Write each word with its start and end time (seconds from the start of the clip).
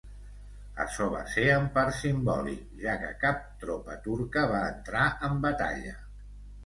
Açò 0.85 1.09
va 1.15 1.19
ser 1.33 1.43
en 1.57 1.67
part 1.75 1.95
simbòlic, 1.99 2.63
ja 2.85 2.95
que 3.03 3.11
cap 3.25 3.43
tropa 3.65 3.99
turca 4.09 4.47
va 4.55 4.63
entrar 4.75 5.05
en 5.29 5.37
batalla. 5.49 5.95